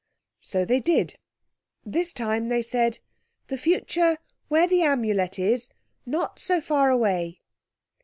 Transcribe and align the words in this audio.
So 0.39 0.65
they 0.65 0.79
did. 0.79 1.19
This 1.85 2.11
time 2.11 2.49
they 2.49 2.63
said, 2.63 2.97
"The 3.49 3.57
future, 3.59 4.17
where 4.47 4.65
the 4.65 4.81
Amulet 4.81 5.37
is, 5.37 5.69
not 6.07 6.39
so 6.39 6.59
far 6.59 6.89
away." 6.89 7.41